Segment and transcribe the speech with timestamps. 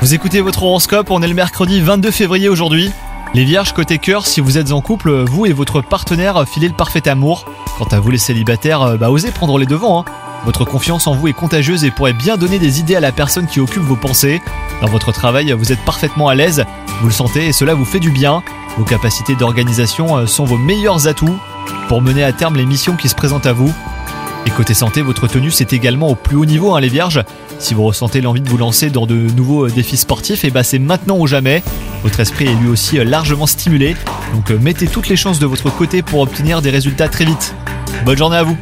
[0.00, 2.90] Vous écoutez votre horoscope, on est le mercredi 22 février aujourd'hui.
[3.32, 6.74] Les vierges côté cœur, si vous êtes en couple, vous et votre partenaire filez le
[6.74, 7.44] parfait amour.
[7.78, 10.00] Quant à vous les célibataires, bah osez prendre les devants.
[10.00, 10.04] hein.
[10.44, 13.46] Votre confiance en vous est contagieuse et pourrait bien donner des idées à la personne
[13.46, 14.42] qui occupe vos pensées.
[14.80, 16.64] Dans votre travail, vous êtes parfaitement à l'aise,
[17.02, 18.42] vous le sentez et cela vous fait du bien.
[18.78, 21.38] Vos capacités d'organisation euh, sont vos meilleurs atouts
[21.86, 23.72] pour mener à terme les missions qui se présentent à vous.
[24.44, 27.22] Et côté santé, votre tenue c'est également au plus haut niveau, hein, les vierges.
[27.62, 30.64] Si vous ressentez l'envie de vous lancer dans de nouveaux euh, défis sportifs, et bah
[30.64, 31.62] c'est maintenant ou jamais.
[32.02, 33.94] Votre esprit est lui aussi euh, largement stimulé,
[34.34, 37.54] donc euh, mettez toutes les chances de votre côté pour obtenir des résultats très vite.
[38.04, 38.58] Bonne journée à vous